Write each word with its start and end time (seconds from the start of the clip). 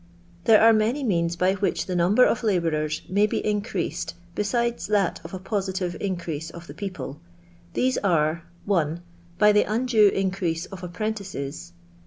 There 0.45 0.59
are 0.59 0.73
many 0.73 1.03
means 1.03 1.35
by 1.35 1.53
which 1.53 1.85
the 1.85 1.95
number 1.95 2.25
of 2.25 2.41
labourers 2.41 3.03
may 3.07 3.27
be 3.27 3.37
increased 3.45 4.15
besides 4.33 4.87
that 4.87 5.21
of 5.23 5.31
a 5.31 5.37
positive 5.37 5.95
increase 6.01 6.49
of 6.49 6.65
the 6.65 6.73
people. 6.73 7.21
These 7.75 7.99
are— 7.99 8.41
1. 8.65 9.03
By 9.37 9.51
the 9.51 9.65
undue 9.71 10.07
increase 10.09 10.65
of 10.65 10.81
apprentices. 10.81 11.73